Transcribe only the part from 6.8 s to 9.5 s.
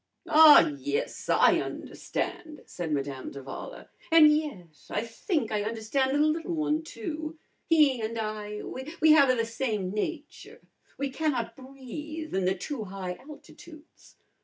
too. He and I we have the